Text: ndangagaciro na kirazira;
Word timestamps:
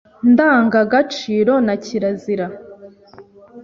ndangagaciro 0.31 1.53
na 1.65 1.75
kirazira; 1.83 2.45